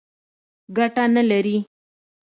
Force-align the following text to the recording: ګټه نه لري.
ګټه 0.77 1.03
نه 1.13 1.21
لري. 1.29 1.57